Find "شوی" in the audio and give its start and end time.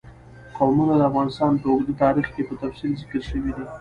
3.29-3.51